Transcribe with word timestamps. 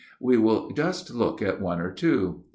We 0.19 0.35
will 0.35 0.71
just 0.71 1.13
look 1.13 1.43
at 1.43 1.61
one 1.61 1.79
or 1.79 1.91
two. 1.91 2.45